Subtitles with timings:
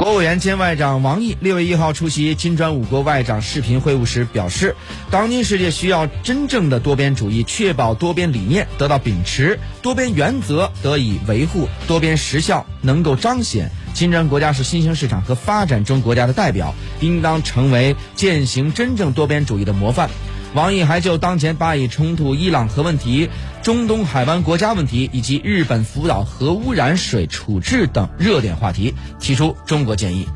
[0.00, 4.74] 国务委员兼外长王毅六月一号出席金砖五国外长视频会晤时表示，
[5.10, 13.70] 当今世界需要真正的多边主义，确保多边理念得到秉持，多边原则得以维护，多边实效能够彰显。
[13.92, 20.08] 金砖国家是新兴市场和发展中国家的代表，应当成为践行真正多边主义的模范。
[20.52, 23.30] 王毅还就当前巴以冲突、伊朗核问题、
[23.62, 30.26] 中东海湾国家问题以及日本福岛核污染水处置等热点话题提出中国建议。